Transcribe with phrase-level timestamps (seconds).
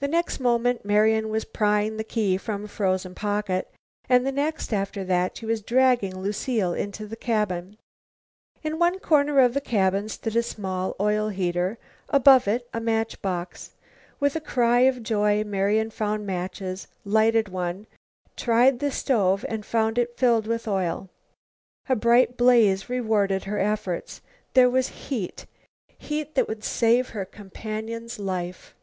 [0.00, 3.70] The next moment Marian was prying the key from a frozen pocket,
[4.08, 7.76] and the next after that she was dragging Lucile into the cabin.
[8.64, 11.78] In one corner of the cabin stood a small oil heater.
[12.08, 13.74] Above it was a match box.
[14.18, 17.86] With a cry of joy Marian found matches, lighted one,
[18.36, 21.08] tried the stove, found it filled with oil.
[21.88, 24.20] A bright blaze rewarded her efforts.
[24.54, 25.46] There was heat,
[25.96, 28.74] heat that would save her companion's life.